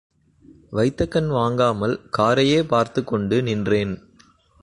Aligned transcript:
வைத்த 0.69 1.07
கண் 1.07 1.27
வாங்காமல் 1.27 1.99
காரையே 2.17 2.63
பார்த்துக் 2.63 3.07
கொண்டு 3.07 3.43
நின்றேன். 3.43 4.01